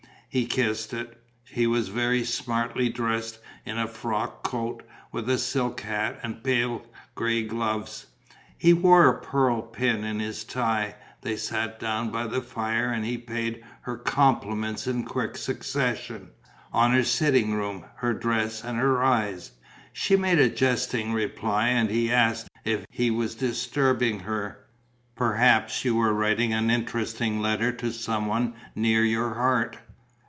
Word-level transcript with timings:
He 0.33 0.45
kissed 0.45 0.93
it. 0.93 1.21
He 1.43 1.67
was 1.67 1.89
very 1.89 2.23
smartly 2.23 2.87
dressed 2.87 3.39
in 3.65 3.77
a 3.77 3.85
frock 3.85 4.43
coat, 4.43 4.81
with 5.11 5.29
a 5.29 5.37
silk 5.37 5.81
hat 5.81 6.21
and 6.23 6.41
pale 6.41 6.85
grey 7.15 7.43
gloves; 7.43 8.05
he 8.57 8.71
wore 8.71 9.09
a 9.09 9.19
pearl 9.19 9.61
pin 9.61 10.05
in 10.05 10.19
his 10.21 10.45
tie. 10.45 10.95
They 11.21 11.35
sat 11.35 11.81
down 11.81 12.11
by 12.11 12.27
the 12.27 12.39
fire 12.41 12.93
and 12.93 13.03
he 13.03 13.17
paid 13.17 13.61
her 13.81 13.97
compliments 13.97 14.87
in 14.87 15.03
quick 15.03 15.35
succession, 15.35 16.29
on 16.71 16.93
her 16.93 17.03
sitting 17.03 17.53
room, 17.53 17.83
her 17.97 18.13
dress 18.13 18.63
and 18.63 18.77
her 18.77 19.03
eyes. 19.03 19.51
She 19.91 20.15
made 20.15 20.39
a 20.39 20.47
jesting 20.47 21.11
reply; 21.11 21.67
and 21.67 21.89
he 21.89 22.09
asked 22.09 22.47
if 22.63 22.85
he 22.89 23.11
was 23.11 23.35
disturbing 23.35 24.19
her: 24.21 24.63
"Perhaps 25.13 25.83
you 25.83 25.95
were 25.95 26.13
writing 26.13 26.53
an 26.53 26.71
interesting 26.71 27.41
letter 27.41 27.73
to 27.73 27.91
some 27.91 28.27
one 28.27 28.53
near 28.73 29.03
your 29.03 29.33
heart?" 29.33 29.77